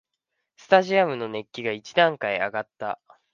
[0.57, 2.99] スタジアムの熱気が一段階あがった